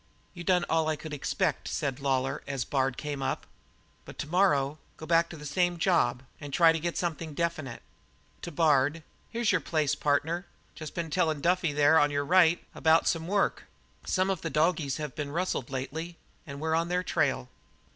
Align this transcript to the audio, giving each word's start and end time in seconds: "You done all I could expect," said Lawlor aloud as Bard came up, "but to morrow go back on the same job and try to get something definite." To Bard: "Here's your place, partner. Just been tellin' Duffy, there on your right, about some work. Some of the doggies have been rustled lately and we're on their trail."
"You 0.33 0.43
done 0.43 0.65
all 0.67 0.87
I 0.87 0.95
could 0.95 1.13
expect," 1.13 1.67
said 1.67 1.99
Lawlor 1.99 2.37
aloud 2.37 2.43
as 2.47 2.65
Bard 2.65 2.97
came 2.97 3.21
up, 3.21 3.45
"but 4.03 4.17
to 4.17 4.27
morrow 4.27 4.79
go 4.97 5.05
back 5.05 5.31
on 5.31 5.39
the 5.39 5.45
same 5.45 5.77
job 5.77 6.23
and 6.39 6.51
try 6.51 6.71
to 6.71 6.79
get 6.79 6.97
something 6.97 7.35
definite." 7.35 7.83
To 8.41 8.51
Bard: 8.51 9.03
"Here's 9.29 9.51
your 9.51 9.61
place, 9.61 9.93
partner. 9.93 10.47
Just 10.73 10.95
been 10.95 11.11
tellin' 11.11 11.39
Duffy, 11.39 11.71
there 11.71 11.99
on 11.99 12.09
your 12.09 12.25
right, 12.25 12.65
about 12.73 13.07
some 13.07 13.27
work. 13.27 13.65
Some 14.03 14.31
of 14.31 14.41
the 14.41 14.49
doggies 14.49 14.97
have 14.97 15.13
been 15.13 15.31
rustled 15.31 15.69
lately 15.69 16.17
and 16.47 16.59
we're 16.59 16.73
on 16.73 16.87
their 16.87 17.03
trail." 17.03 17.47